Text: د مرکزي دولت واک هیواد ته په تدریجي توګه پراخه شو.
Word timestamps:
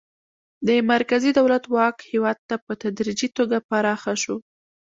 د 0.67 0.69
مرکزي 0.91 1.31
دولت 1.39 1.63
واک 1.75 1.97
هیواد 2.11 2.37
ته 2.47 2.55
په 2.65 2.71
تدریجي 2.81 3.27
توګه 3.37 3.57
پراخه 3.69 4.13
شو. 4.23 4.35